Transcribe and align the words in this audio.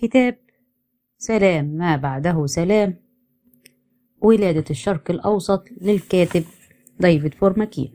كتاب 0.00 0.36
سلام. 1.18 1.64
ما 1.64 1.96
بعده 1.96 2.46
سلام. 2.46 2.94
ولادة 4.20 4.64
الشرق 4.70 5.10
الأوسط 5.10 5.68
للكاتب 5.80 6.44
ديفيد 7.00 7.34
فورماكين. 7.34 7.94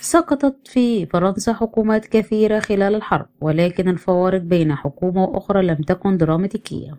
سقطت 0.00 0.68
في 0.68 1.06
فرنسا 1.06 1.52
حكومات 1.52 2.06
كثيرة 2.06 2.58
خلال 2.58 2.94
الحرب 2.94 3.26
ولكن 3.40 3.88
الفوارق 3.88 4.40
بين 4.40 4.74
حكومة 4.74 5.24
وأخرى 5.24 5.62
لم 5.62 5.76
تكن 5.76 6.16
دراماتيكية. 6.16 6.96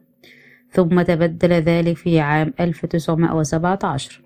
ثم 0.71 1.01
تبدل 1.01 1.53
ذلك 1.53 1.97
في 1.97 2.19
عام 2.19 2.53
1917 2.59 4.21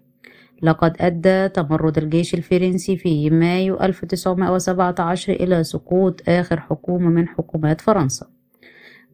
لقد 0.61 0.95
أدى 0.99 1.49
تمرد 1.49 1.97
الجيش 1.97 2.33
الفرنسي 2.33 2.97
في 2.97 3.29
مايو 3.29 3.79
1917 3.81 5.33
إلى 5.33 5.63
سقوط 5.63 6.29
آخر 6.29 6.59
حكومة 6.59 7.09
من 7.09 7.27
حكومات 7.27 7.81
فرنسا. 7.81 8.27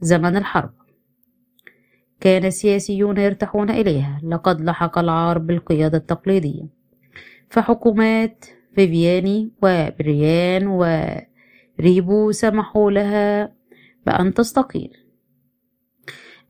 زمن 0.02 0.38
الحرب. 0.38 0.74
كان 2.20 2.46
السياسيون 2.46 3.18
يرتاحون 3.18 3.70
إليها. 3.70 4.22
لقد 4.24 4.62
لحق 4.62 4.98
العار 4.98 5.38
بالقيادة 5.38 5.98
التقليدية. 5.98 6.64
فحكومات 7.50 8.46
فيفياني 8.76 9.52
وبريان 9.64 10.68
وريبو 10.68 12.32
سمحوا 12.32 12.92
لها 12.92 13.54
بأن 14.06 14.34
تستقيل. 14.34 14.98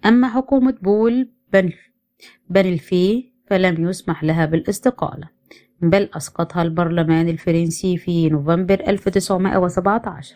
أما 0.06 0.28
حكومة 0.28 0.78
بول 0.82 1.30
بن, 1.54 1.72
بن 2.50 2.66
الفي 2.66 3.32
فلم 3.48 3.90
يسمح 3.90 4.24
لها 4.24 4.46
بالاستقالة 4.46 5.30
بل 5.82 6.10
أسقطها 6.14 6.62
البرلمان 6.62 7.30
الفرنسي 7.30 7.98
في 7.98 8.30
نوفمبر 8.30 8.84
1917 8.88 10.36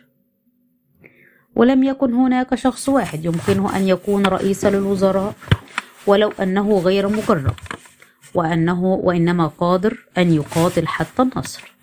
ولم 1.55 1.83
يكن 1.83 2.13
هناك 2.13 2.55
شخص 2.55 2.89
واحد 2.89 3.25
يمكنه 3.25 3.77
أن 3.77 3.87
يكون 3.87 4.25
رئيسا 4.25 4.69
للوزراء 4.69 5.33
ولو 6.07 6.31
أنه 6.41 6.77
غير 6.79 7.07
مجرب 7.07 7.55
وأنه 8.35 8.83
وإنما 8.83 9.47
قادر 9.47 10.07
أن 10.17 10.33
يقاتل 10.33 10.87
حتى 10.87 11.21
النصر. 11.21 11.75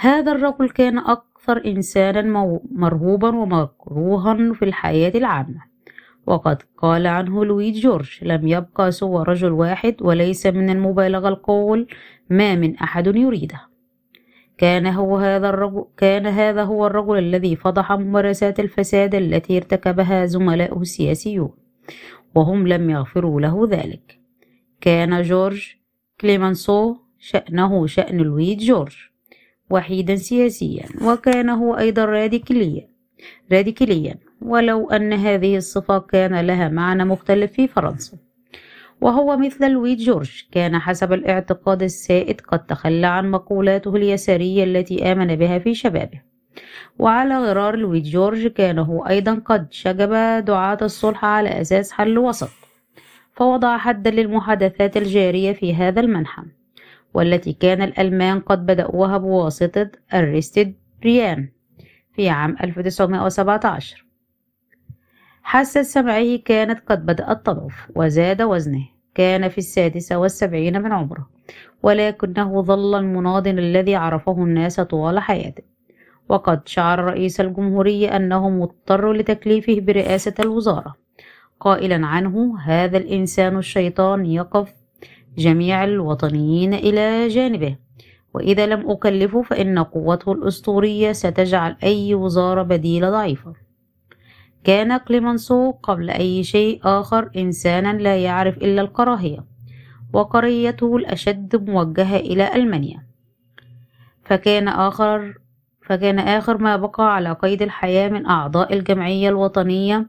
هذا 0.00 0.32
الرجل 0.32 0.70
كان 0.70 0.98
أكثر 0.98 1.64
إنسانا 1.66 2.60
مرهوبا 2.72 3.28
ومكروها 3.28 4.52
في 4.54 4.64
الحياة 4.64 5.12
العامة. 5.14 5.68
وقد 6.26 6.62
قال 6.76 7.06
عنه 7.06 7.44
لويد 7.44 7.74
جورج 7.74 8.18
لم 8.22 8.48
يبقى 8.48 8.92
سوى 8.92 9.24
رجل 9.24 9.52
واحد 9.52 9.96
وليس 10.00 10.46
من 10.46 10.70
المبالغة 10.70 11.28
القول 11.28 11.86
ما 12.30 12.54
من 12.54 12.76
أحد 12.76 13.06
يريده. 13.06 13.60
كان 14.58 14.86
هو 14.86 15.16
هذا 15.16 15.48
الرجل 15.48 15.84
كان 15.96 16.26
هذا 16.26 16.62
هو 16.62 16.86
الرجل 16.86 17.18
الذي 17.18 17.56
فضح 17.56 17.92
ممارسات 17.92 18.60
الفساد 18.60 19.14
التي 19.14 19.56
ارتكبها 19.56 20.26
زملاؤه 20.26 20.80
السياسيون 20.80 21.50
وهم 22.34 22.68
لم 22.68 22.90
يغفروا 22.90 23.40
له 23.40 23.68
ذلك. 23.70 24.18
كان 24.80 25.22
جورج 25.22 25.74
كليمنسو 26.20 26.96
شأنه 27.18 27.86
شأن 27.86 28.16
لويد 28.16 28.58
جورج 28.58 28.96
وحيدا 29.70 30.16
سياسيا 30.16 30.84
وكان 31.02 31.48
هو 31.48 31.78
أيضا 31.78 32.04
راديكاليا 32.04 32.88
راديكاليا 33.52 34.18
ولو 34.42 34.90
أن 34.90 35.12
هذه 35.12 35.56
الصفة 35.56 35.98
كان 35.98 36.40
لها 36.40 36.68
معنى 36.68 37.04
مختلف 37.04 37.52
في 37.52 37.68
فرنسا. 37.68 38.27
وهو 39.00 39.36
مثل 39.36 39.70
لويد 39.70 39.98
جورج 39.98 40.44
كان 40.52 40.78
حسب 40.78 41.12
الاعتقاد 41.12 41.82
السائد 41.82 42.40
قد 42.40 42.66
تخلى 42.66 43.06
عن 43.06 43.30
مقولاته 43.30 43.96
اليسارية 43.96 44.64
التي 44.64 45.12
آمن 45.12 45.36
بها 45.36 45.58
في 45.58 45.74
شبابه. 45.74 46.20
وعلى 46.98 47.38
غرار 47.38 47.76
لويد 47.76 48.02
جورج 48.02 48.46
كان 48.46 48.78
هو 48.78 49.06
أيضا 49.06 49.42
قد 49.44 49.72
شجب 49.72 50.10
دعاة 50.44 50.78
الصلح 50.82 51.24
على 51.24 51.60
أساس 51.60 51.92
حل 51.92 52.18
وسط 52.18 52.50
فوضع 53.32 53.78
حدا 53.78 54.10
للمحادثات 54.10 54.96
الجارية 54.96 55.52
في 55.52 55.74
هذا 55.74 56.00
المنحى 56.00 56.42
والتي 57.14 57.52
كان 57.52 57.82
الألمان 57.82 58.40
قد 58.40 58.66
بدأوها 58.66 59.18
بواسطة 59.18 59.90
أرستيد 60.14 60.76
بريان 61.02 61.48
في 62.12 62.28
عام 62.28 62.56
1917 62.62 64.07
حاسة 65.48 65.82
سمعه 65.82 66.36
كانت 66.36 66.82
قد 66.88 67.06
بدأت 67.06 67.46
تضعف 67.46 67.90
وزاد 67.96 68.42
وزنه. 68.42 68.88
كان 69.14 69.48
في 69.48 69.58
السادسة 69.58 70.18
والسبعين 70.18 70.82
من 70.82 70.92
عمره 70.92 71.28
ولكنه 71.82 72.62
ظل 72.62 72.98
المناضل 72.98 73.58
الذي 73.58 73.94
عرفه 73.94 74.32
الناس 74.32 74.80
طوال 74.80 75.18
حياته. 75.18 75.62
وقد 76.28 76.68
شعر 76.68 77.04
رئيس 77.04 77.40
الجمهورية 77.40 78.16
أنه 78.16 78.50
مضطر 78.50 79.12
لتكليفه 79.12 79.80
برئاسة 79.80 80.34
الوزارة. 80.40 80.94
قائلا 81.60 82.06
عنه 82.06 82.58
هذا 82.60 82.98
الإنسان 82.98 83.58
الشيطان 83.58 84.26
يقف 84.26 84.74
جميع 85.38 85.84
الوطنيين 85.84 86.74
إلى 86.74 87.28
جانبه. 87.28 87.76
وإذا 88.34 88.66
لم 88.66 88.90
أكلفه 88.90 89.42
فإن 89.42 89.78
قوته 89.78 90.32
الأسطورية 90.32 91.12
ستجعل 91.12 91.76
أي 91.82 92.14
وزارة 92.14 92.62
بديلة 92.62 93.10
ضعيفة. 93.10 93.67
كان 94.68 94.96
كليمنسو 94.96 95.70
قبل 95.70 96.10
أي 96.10 96.44
شيء 96.44 96.80
آخر 96.84 97.30
إنسانا 97.36 97.98
لا 97.98 98.16
يعرف 98.16 98.56
إلا 98.56 98.82
الكراهية 98.82 99.44
وقريته 100.12 100.96
الأشد 100.96 101.70
موجهة 101.70 102.16
إلى 102.16 102.54
ألمانيا. 102.54 103.06
فكان 104.24 104.68
آخر 104.68 105.34
فكان 105.82 106.18
آخر 106.18 106.58
ما 106.58 106.76
بقى 106.76 107.14
على 107.14 107.32
قيد 107.32 107.62
الحياة 107.62 108.08
من 108.08 108.26
أعضاء 108.26 108.74
الجمعية 108.74 109.28
الوطنية 109.28 110.06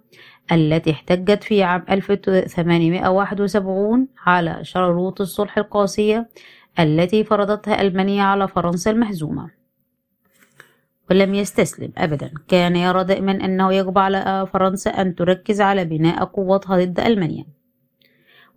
التي 0.51 0.91
احتجت 0.91 1.43
في 1.43 1.63
عام 1.63 1.85
1871 1.89 4.07
على 4.25 4.59
شروط 4.63 5.21
الصلح 5.21 5.57
القاسية 5.57 6.29
التي 6.79 7.23
فرضتها 7.23 7.81
ألمانيا 7.81 8.23
على 8.23 8.47
فرنسا 8.47 8.91
المهزومة. 8.91 9.58
ولم 11.11 11.35
يستسلم 11.35 11.91
أبدا. 11.97 12.31
كان 12.47 12.75
يرى 12.75 13.03
دائما 13.03 13.31
أنه 13.31 13.73
يجب 13.73 13.97
على 13.97 14.47
فرنسا 14.53 14.89
أن 14.89 15.15
تركز 15.15 15.61
على 15.61 15.85
بناء 15.85 16.25
قوتها 16.25 16.85
ضد 16.85 16.99
ألمانيا. 16.99 17.45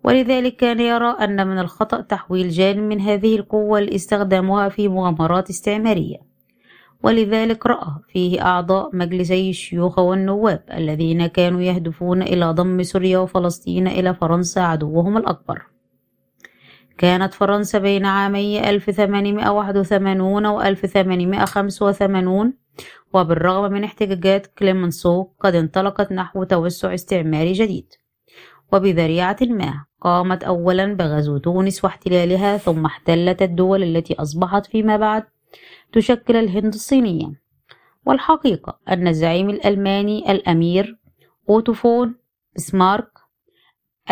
ولذلك 0.03 0.55
كان 0.55 0.79
يرى 0.79 1.09
أن 1.09 1.47
من 1.47 1.59
الخطأ 1.59 2.01
تحويل 2.01 2.49
جانب 2.49 2.83
من 2.83 3.01
هذه 3.01 3.35
القوة 3.35 3.79
لاستخدامها 3.79 4.69
في 4.69 4.87
مغامرات 4.87 5.49
استعمارية. 5.49 6.17
ولذلك 7.03 7.65
رأى 7.65 7.91
فيه 8.07 8.41
أعضاء 8.41 8.95
مجلسي 8.95 9.49
الشيوخ 9.49 9.99
والنواب 9.99 10.63
الذين 10.73 11.27
كانوا 11.27 11.61
يهدفون 11.61 12.21
إلى 12.21 12.45
ضم 12.45 12.83
سوريا 12.83 13.17
وفلسطين 13.17 13.87
إلى 13.87 14.13
فرنسا 14.13 14.59
عدوهم 14.59 15.17
الأكبر. 15.17 15.72
كانت 16.97 17.33
فرنسا 17.33 17.79
بين 17.79 18.05
عامي 18.05 18.69
1881 18.69 20.45
و 20.45 20.61
1885 20.61 22.53
وبالرغم 23.13 23.71
من 23.71 23.83
احتجاجات 23.83 24.47
كليمنسو 24.47 25.23
قد 25.39 25.55
انطلقت 25.55 26.11
نحو 26.11 26.43
توسع 26.43 26.93
استعماري 26.93 27.51
جديد. 27.51 27.93
وبذريعة 28.73 29.37
ما 29.41 29.85
قامت 30.01 30.43
أولا 30.43 30.93
بغزو 30.93 31.37
تونس 31.37 31.83
واحتلالها 31.83 32.57
ثم 32.57 32.85
احتلت 32.85 33.41
الدول 33.41 33.83
التي 33.83 34.13
أصبحت 34.13 34.65
فيما 34.65 34.97
بعد 34.97 35.23
تشكل 35.93 36.35
الهند 36.35 36.73
الصينية. 36.73 37.41
والحقيقة 38.05 38.79
أن 38.89 39.07
الزعيم 39.07 39.49
الألماني 39.49 40.31
الأمير 40.31 40.97
أوتوفون 41.49 42.15
بسمارك 42.55 43.11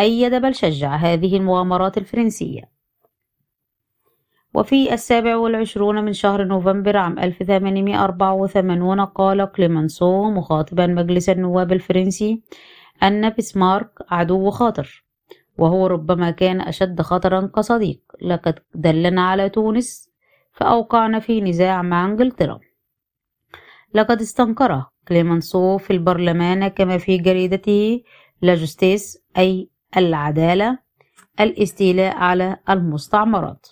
أيد 0.00 0.34
بل 0.34 0.54
شجع 0.54 0.96
هذه 0.96 1.36
المغامرات 1.36 1.98
الفرنسية. 1.98 2.71
وفي 4.54 4.94
السابع 4.94 5.36
والعشرون 5.36 6.04
من 6.04 6.12
شهر 6.12 6.44
نوفمبر 6.44 6.96
عام 6.96 7.18
1884 7.18 9.04
قال 9.04 9.44
كليمنسو 9.52 10.30
مخاطبا 10.30 10.86
مجلس 10.86 11.28
النواب 11.28 11.72
الفرنسي 11.72 12.42
أن 13.02 13.30
بسمارك 13.30 13.90
عدو 14.10 14.50
خاطر 14.50 15.04
وهو 15.58 15.86
ربما 15.86 16.30
كان 16.30 16.60
أشد 16.60 17.02
خطرا 17.02 17.50
كصديق. 17.56 18.00
لقد 18.22 18.58
دلنا 18.74 19.22
على 19.22 19.48
تونس 19.48 20.10
فأوقعنا 20.52 21.18
في 21.18 21.40
نزاع 21.40 21.82
مع 21.82 22.04
إنجلترا. 22.06 22.60
لقد 23.94 24.20
استنكره 24.20 24.90
كليمنسو 25.08 25.78
في 25.78 25.92
البرلمان 25.92 26.68
كما 26.68 26.98
في 26.98 27.18
جريدته 27.18 28.02
لاجستيس 28.42 29.18
أي 29.38 29.70
العدالة 29.96 30.78
الاستيلاء 31.40 32.16
على 32.16 32.56
المستعمرات. 32.70 33.66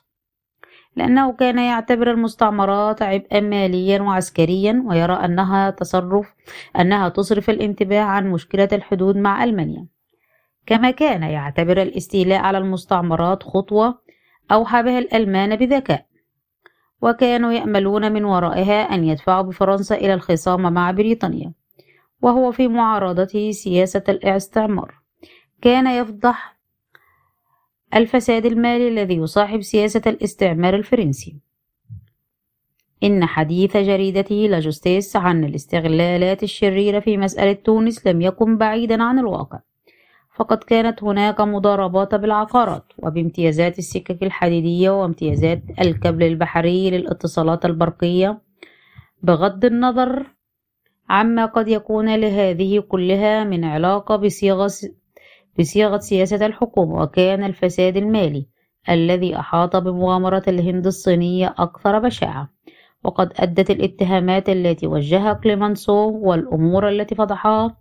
لأنه 1.01 1.33
كان 1.33 1.59
يعتبر 1.59 2.11
المستعمرات 2.11 3.03
عبئا 3.03 3.41
ماليا 3.41 4.03
وعسكريا 4.03 4.83
ويرى 4.87 5.13
أنها 5.13 5.71
تصرف 5.71 6.35
أنها 6.81 7.09
تصرف 7.09 7.51
الانتباه 7.51 8.01
عن 8.01 8.31
مشكلة 8.31 8.69
الحدود 8.73 9.17
مع 9.17 9.45
ألمانيا. 9.45 9.87
كما 10.67 10.91
كان 10.91 11.23
يعتبر 11.23 11.83
الاستيلاء 11.83 12.41
على 12.41 12.59
المستعمرات 12.59 13.43
خطوة 13.43 13.99
أوحى 14.53 14.83
بها 14.83 14.99
الألمان 14.99 15.57
بذكاء. 15.57 16.07
وكانوا 17.03 17.53
يأملون 17.53 18.13
من 18.13 18.25
ورائها 18.25 18.95
أن 18.95 19.05
يدفعوا 19.05 19.43
بفرنسا 19.43 19.95
إلى 19.95 20.15
الخصام 20.15 20.73
مع 20.73 20.91
بريطانيا. 20.91 21.53
وهو 22.23 22.53
في 22.53 22.69
معارضته 22.69 23.51
سياسة 23.51 24.05
الاستعمار. 24.09 24.95
كان 25.63 25.87
يفضح 25.87 26.60
الفساد 27.95 28.47
المالي 28.47 28.89
الذي 28.89 29.17
يصاحب 29.17 29.61
سياسة 29.61 30.03
الاستعمار 30.07 30.75
الفرنسي. 30.75 31.37
إن 33.03 33.25
حديث 33.25 33.77
جريدته 33.77 34.35
لاجوستيس 34.35 35.17
عن 35.17 35.45
الاستغلالات 35.45 36.43
الشريرة 36.43 37.01
في 37.01 37.17
مسألة 37.17 37.53
تونس 37.53 38.07
لم 38.07 38.21
يكن 38.21 38.59
بعيدا 38.59 39.03
عن 39.03 39.19
الواقع. 39.19 39.61
فقد 40.37 40.59
كانت 40.59 41.03
هناك 41.03 41.41
مضاربات 41.41 42.15
بالعقارات 42.15 42.85
وبامتيازات 42.99 43.79
السكك 43.79 44.23
الحديدية 44.23 44.91
وامتيازات 44.91 45.63
الكابل 45.81 46.23
البحري 46.23 46.91
للاتصالات 46.91 47.65
البرقية. 47.65 48.41
بغض 49.23 49.65
النظر 49.65 50.27
عما 51.09 51.47
قد 51.47 51.69
يكون 51.69 52.15
لهذه 52.17 52.79
كلها 52.81 53.45
من 53.45 53.65
علاقة 53.65 54.17
بصيغة, 54.17 54.71
بصيغة 55.61 55.99
سياسة 55.99 56.47
الحكومة 56.47 57.03
وكان 57.03 57.45
الفساد 57.45 57.97
المالي 57.97 58.47
الذي 58.89 59.39
أحاط 59.39 59.77
بمغامرة 59.77 60.43
الهند 60.49 60.87
الصينية 60.87 61.55
أكثر 61.59 61.99
بشاعة. 61.99 62.49
وقد 63.05 63.33
أدت 63.37 63.71
الاتهامات 63.71 64.49
التي 64.49 64.87
وجهها 64.87 65.33
كليمنسو 65.33 66.11
والأمور 66.11 66.89
التي 66.89 67.15
فضحها 67.15 67.77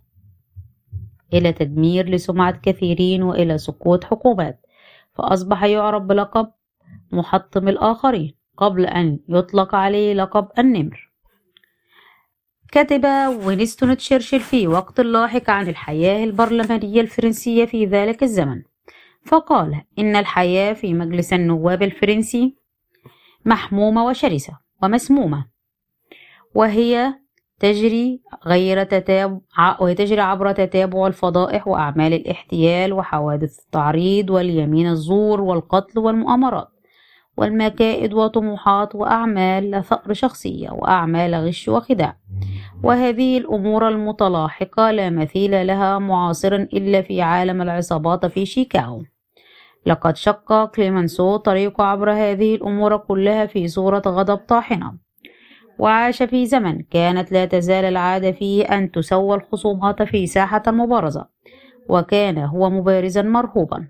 إلى 1.32 1.52
تدمير 1.52 2.08
لسمعة 2.08 2.60
كثيرين 2.62 3.22
وإلى 3.22 3.58
سقوط 3.58 4.04
حكومات. 4.04 4.66
فأصبح 5.14 5.64
يعرف 5.64 6.02
بلقب 6.02 6.52
محطم 7.12 7.68
الآخرين 7.68 8.34
قبل 8.56 8.86
أن 8.86 9.18
يطلق 9.28 9.74
عليه 9.74 10.14
لقب 10.14 10.48
النمر. 10.58 11.09
كتب 12.72 13.04
وينستون 13.44 13.96
تشرشل 13.96 14.40
في 14.40 14.66
وقت 14.66 15.00
لاحق 15.00 15.50
عن 15.50 15.68
الحياة 15.68 16.24
البرلمانية 16.24 17.00
الفرنسية 17.00 17.64
في 17.64 17.86
ذلك 17.86 18.22
الزمن. 18.22 18.62
فقال 19.26 19.82
إن 19.98 20.16
الحياة 20.16 20.72
في 20.72 20.94
مجلس 20.94 21.32
النواب 21.32 21.82
الفرنسي 21.82 22.56
محمومة 23.44 24.04
وشرسة 24.04 24.58
ومسمومة 24.82 25.46
وهي 26.54 27.14
تجري 27.58 28.22
غير 28.46 28.84
تتابع 28.84 29.40
وهي 29.80 29.94
تجري 29.94 30.20
عبر 30.20 30.52
تتابع 30.52 31.06
الفضائح 31.06 31.68
وأعمال 31.68 32.12
الاحتيال 32.14 32.92
وحوادث 32.92 33.58
التعريض 33.58 34.30
واليمين 34.30 34.86
الزور 34.86 35.40
والقتل 35.40 35.98
والمؤامرات. 35.98 36.68
والمكائد 37.36 38.12
وطموحات 38.12 38.94
وأعمال 38.94 39.84
ثأر 39.84 40.12
شخصية 40.12 40.70
وأعمال 40.70 41.34
غش 41.34 41.68
وخداع. 41.68 42.16
وهذه 42.82 43.38
الأمور 43.38 43.88
المتلاحقة 43.88 44.90
لا 44.90 45.10
مثيل 45.10 45.66
لها 45.66 45.98
معاصر 45.98 46.54
إلا 46.54 47.02
في 47.02 47.22
عالم 47.22 47.62
العصابات 47.62 48.26
في 48.26 48.46
شيكاغو. 48.46 49.02
لقد 49.86 50.16
شق 50.16 50.64
كليمنسو 50.64 51.36
طريقه 51.36 51.84
عبر 51.84 52.12
هذه 52.12 52.54
الأمور 52.54 52.96
كلها 52.96 53.46
في 53.46 53.68
صورة 53.68 54.02
غضب 54.06 54.36
طاحنة. 54.36 54.92
وعاش 55.78 56.22
في 56.22 56.46
زمن 56.46 56.82
كانت 56.82 57.32
لا 57.32 57.44
تزال 57.44 57.84
العادة 57.84 58.32
فيه 58.32 58.64
أن 58.64 58.90
تسوى 58.90 59.36
الخصومات 59.36 60.02
في 60.02 60.26
ساحة 60.26 60.62
المبارزة 60.68 61.26
وكان 61.88 62.38
هو 62.38 62.70
مبارزا 62.70 63.22
مرهوبا. 63.22 63.88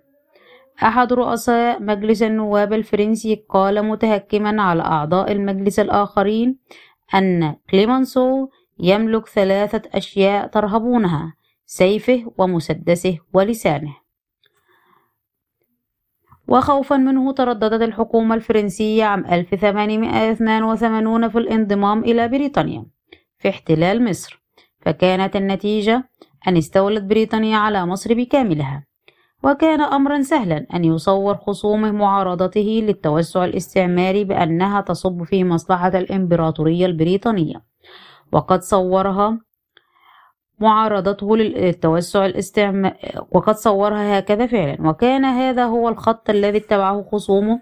أحد 0.83 1.13
رؤساء 1.13 1.83
مجلس 1.83 2.23
النواب 2.23 2.73
الفرنسي 2.73 3.45
قال 3.49 3.83
متهكما 3.83 4.63
على 4.63 4.83
أعضاء 4.83 5.33
المجلس 5.33 5.79
الآخرين 5.79 6.59
أن 7.15 7.57
كليمنسو 7.71 8.49
يملك 8.79 9.29
ثلاثة 9.29 9.83
أشياء 9.95 10.47
ترهبونها 10.47 11.35
سيفه 11.67 12.33
ومسدسه 12.39 13.19
ولسانه. 13.33 13.97
وخوفا 16.49 16.97
منه 16.97 17.33
ترددت 17.33 17.83
الحكومة 17.83 18.35
الفرنسية 18.35 19.05
عام 19.05 19.27
1882 19.27 21.29
في 21.29 21.39
الانضمام 21.39 22.05
إلى 22.05 22.29
بريطانيا 22.29 22.87
في 23.39 23.49
احتلال 23.49 24.05
مصر 24.05 24.43
فكانت 24.81 25.37
النتيجة 25.37 26.09
أن 26.49 26.57
استولت 26.57 27.03
بريطانيا 27.03 27.59
على 27.59 27.87
مصر 27.87 28.15
بكاملها. 28.15 28.90
وكان 29.45 29.81
أمرا 29.81 30.23
سهلا 30.23 30.67
أن 30.75 30.85
يصور 30.85 31.37
خصومه 31.37 31.93
معارضته 31.93 32.81
للتوسع 32.87 33.45
الاستعماري 33.45 34.25
بأنها 34.25 34.81
تصب 34.81 35.23
في 35.23 35.45
مصلحة 35.45 35.89
الإمبراطورية 35.89 36.87
البريطانية. 36.87 37.63
وقد 38.33 38.63
صورها 38.63 39.41
معارضته 40.61 41.37
للتوسع 41.37 42.27
الاستعماري 42.27 42.97
وقد 43.33 43.55
صورها 43.55 44.19
هكذا 44.19 44.47
فعلا. 44.47 44.89
وكان 44.89 45.25
هذا 45.25 45.65
هو 45.65 45.89
الخط 45.89 46.31
الذي 46.31 46.59
اتبعه 46.59 47.03
خصومه 47.13 47.61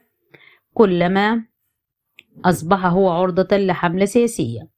كلما 0.74 1.44
أصبح 2.44 2.86
هو 2.86 3.10
عرضة 3.10 3.56
لحملة 3.56 4.04
سياسية. 4.04 4.68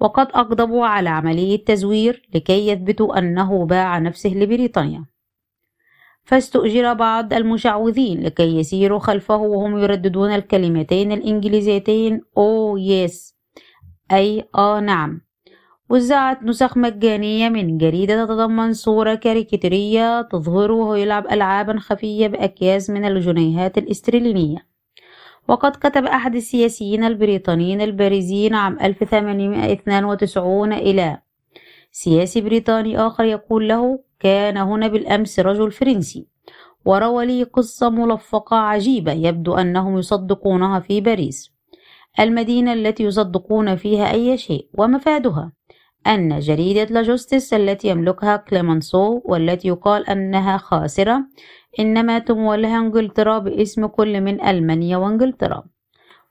وقد 0.00 0.28
أغضبوا 0.36 0.86
على 0.86 1.08
عملية 1.08 1.64
تزوير 1.64 2.28
لكي 2.34 2.68
يثبتوا 2.68 3.18
أنه 3.18 3.66
باع 3.66 3.98
نفسه 3.98 4.30
لبريطانيا. 4.30 5.13
فاستؤجر 6.24 6.92
بعض 6.92 7.32
المشعوذين 7.32 8.22
لكي 8.22 8.58
يسيروا 8.58 8.98
خلفه 8.98 9.36
وهم 9.36 9.78
يرددون 9.78 10.34
الكلمتين 10.34 11.12
الإنجليزيتين 11.12 12.20
أو 12.38 12.76
يس 12.76 13.36
أي 14.12 14.48
آه 14.54 14.80
نعم 14.80 15.20
وزعت 15.90 16.42
نسخ 16.42 16.76
مجانية 16.76 17.48
من 17.48 17.78
جريدة 17.78 18.24
تتضمن 18.24 18.72
صورة 18.72 19.14
كاريكاتيرية 19.14 20.22
تظهره 20.22 20.72
وهو 20.72 20.94
يلعب 20.94 21.26
ألعابا 21.26 21.78
خفية 21.78 22.26
بأكياس 22.26 22.90
من 22.90 23.04
الجنيهات 23.04 23.78
الإسترلينية. 23.78 24.66
وقد 25.48 25.76
كتب 25.76 26.04
أحد 26.04 26.34
السياسيين 26.34 27.04
البريطانيين 27.04 27.80
البارزين 27.80 28.54
عام 28.54 28.78
1892 28.80 30.72
إلى 30.72 31.18
سياسي 31.96 32.40
بريطاني 32.40 32.98
آخر 32.98 33.24
يقول 33.24 33.68
له 33.68 33.98
كان 34.20 34.56
هنا 34.56 34.88
بالأمس 34.88 35.40
رجل 35.40 35.72
فرنسي 35.72 36.26
وروى 36.84 37.26
لي 37.26 37.42
قصة 37.42 37.90
ملفقة 37.90 38.56
عجيبة 38.56 39.12
يبدو 39.12 39.54
أنهم 39.54 39.98
يصدقونها 39.98 40.80
في 40.80 41.00
باريس. 41.00 41.54
المدينة 42.20 42.72
التي 42.72 43.04
يصدقون 43.04 43.76
فيها 43.76 44.10
أي 44.10 44.38
شيء 44.38 44.68
ومفادها 44.78 45.52
أن 46.06 46.38
جريدة 46.38 46.84
لاجوستيس 46.84 47.54
التي 47.54 47.88
يملكها 47.88 48.36
كليمنسو 48.36 49.20
والتي 49.24 49.68
يقال 49.68 50.08
أنها 50.08 50.56
خاسرة 50.56 51.26
إنما 51.80 52.18
تمولها 52.18 52.78
إنجلترا 52.78 53.38
باسم 53.38 53.86
كل 53.86 54.20
من 54.20 54.40
ألمانيا 54.40 54.96
وإنجلترا. 54.96 55.64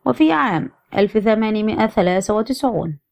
وفي 0.06 0.32
عام 0.32 0.70
1893 0.98 3.03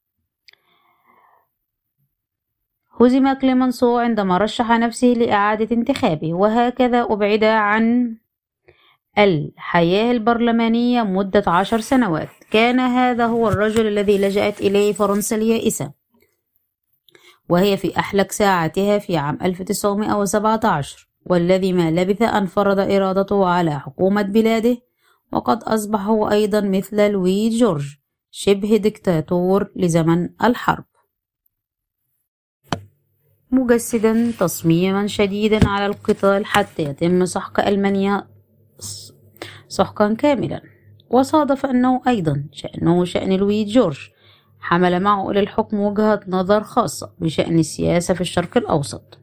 هزم 3.02 3.34
كليمنسو 3.34 3.98
عندما 3.98 4.38
رشح 4.38 4.72
نفسه 4.72 5.08
لإعادة 5.08 5.76
انتخابه 5.76 6.34
وهكذا 6.34 7.02
أبعد 7.10 7.44
عن 7.44 8.16
الحياة 9.18 10.12
البرلمانية 10.12 11.04
مدة 11.04 11.44
عشر 11.48 11.80
سنوات. 11.80 12.30
كان 12.52 12.80
هذا 12.80 13.26
هو 13.26 13.48
الرجل 13.48 13.88
الذي 13.88 14.18
لجأت 14.18 14.62
إليه 14.62 14.94
فرنسا 14.94 15.36
اليائسة 15.36 15.92
وهي 17.50 17.78
في 17.78 18.00
أحلك 18.00 18.32
ساعاتها 18.32 19.00
في 19.00 19.18
عام 19.18 19.38
1917 19.42 21.08
والذي 21.26 21.74
ما 21.74 21.92
لبث 21.92 22.22
أن 22.22 22.46
فرض 22.46 22.80
إرادته 22.80 23.48
على 23.48 23.80
حكومة 23.80 24.22
بلاده 24.22 24.78
وقد 25.32 25.64
أصبح 25.64 26.02
هو 26.02 26.32
أيضا 26.32 26.62
مثل 26.62 27.12
لوي 27.12 27.50
جورج 27.50 27.96
شبه 28.32 28.78
دكتاتور 28.78 29.72
لزمن 29.76 30.30
الحرب. 30.44 30.91
مجسدا 33.54 34.32
تصميما 34.40 35.08
شديدا 35.08 35.68
على 35.68 35.86
القتال 35.86 36.46
حتى 36.46 36.84
يتم 36.84 37.26
سحق 37.26 37.68
ألمانيا 37.68 38.28
سحقا 39.68 40.14
كاملا. 40.14 40.62
وصادف 41.10 41.66
أنه 41.66 42.02
أيضا 42.08 42.44
شأنه 42.52 43.06
شأن 43.06 43.34
لوي 43.34 43.66
جورج. 43.66 44.10
حمل 44.60 45.00
معه 45.00 45.32
إلى 45.32 45.40
الحكم 45.40 45.80
وجهة 45.80 46.20
نظر 46.28 46.64
خاصة 46.64 47.12
بشأن 47.20 47.60
السياسة 47.60 48.14
في 48.14 48.22
الشرق 48.22 48.58
الأوسط. 48.58 49.18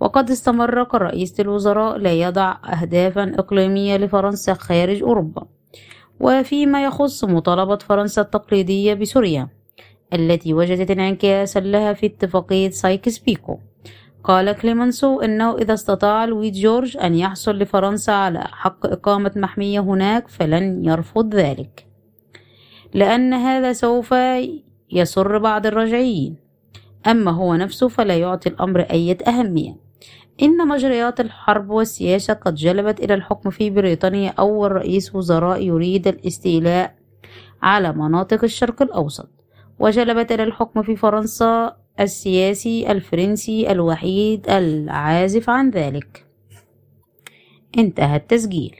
وقد 0.00 0.30
استمر 0.30 0.84
كرئيس 0.84 1.40
الوزراء 1.40 1.98
لا 1.98 2.12
يضع 2.12 2.56
أهدافا 2.72 3.32
إقليمية 3.38 3.96
لفرنسا 3.96 4.54
خارج 4.54 5.02
أوروبا. 5.02 5.46
وفيما 6.20 6.84
يخص 6.84 7.24
مطالبة 7.24 7.76
فرنسا 7.76 8.22
التقليدية 8.22 8.94
بسوريا. 8.94 9.48
التي 10.12 10.54
وجدت 10.54 10.90
انعكاسا 10.90 11.60
لها 11.60 11.92
في 11.92 12.06
اتفاقية 12.06 12.70
سايكس 12.70 13.18
بيكو. 13.18 13.58
قال 14.24 14.52
كليمنسو 14.52 15.20
إنه 15.20 15.56
إذا 15.56 15.74
استطاع 15.74 16.24
لويد 16.24 16.52
جورج 16.52 16.96
أن 16.96 17.14
يحصل 17.14 17.58
لفرنسا 17.58 18.10
على 18.10 18.40
حق 18.40 18.86
إقامة 18.86 19.32
محمية 19.36 19.80
هناك 19.80 20.28
فلن 20.28 20.84
يرفض 20.84 21.34
ذلك. 21.34 21.86
لأن 22.94 23.34
هذا 23.34 23.72
سوف 23.72 24.14
يسر 24.92 25.38
بعض 25.38 25.66
الرجعيين. 25.66 26.36
أما 27.06 27.30
هو 27.30 27.54
نفسه 27.54 27.88
فلا 27.88 28.18
يعطي 28.18 28.48
الأمر 28.48 28.80
أي 28.80 29.18
أهمية. 29.28 29.76
إن 30.42 30.68
مجريات 30.68 31.20
الحرب 31.20 31.70
والسياسة 31.70 32.34
قد 32.34 32.54
جلبت 32.54 33.00
إلى 33.00 33.14
الحكم 33.14 33.50
في 33.50 33.70
بريطانيا 33.70 34.34
أول 34.38 34.72
رئيس 34.72 35.14
وزراء 35.14 35.62
يريد 35.62 36.08
الاستيلاء 36.08 36.94
على 37.62 37.92
مناطق 37.92 38.44
الشرق 38.44 38.82
الأوسط. 38.82 39.43
وجلبت 39.78 40.32
إلى 40.32 40.42
الحكم 40.42 40.82
في 40.82 40.96
فرنسا 40.96 41.76
السياسي 42.00 42.92
الفرنسي 42.92 43.70
الوحيد 43.70 44.50
العازف 44.50 45.50
عن 45.50 45.70
ذلك. 45.70 46.26
انتهى 47.78 48.16
التسجيل. 48.16 48.76